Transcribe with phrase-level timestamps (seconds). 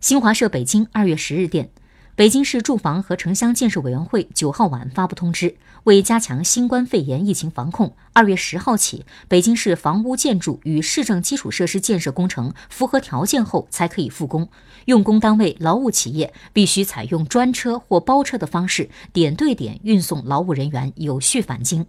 [0.00, 1.70] 新华社北京二月十日电
[2.14, 14.48] 北京市住房和城乡建设委员会九号晚发布通知为加强新冠肺炎疫情防控二月十号起北京市房屋建筑与市政基础设施建设工程符合条件后才可以复工。
[14.84, 21.84] 用工单位劳务企业必须采用专车或包车的方式点对点运送劳务人员有序返京。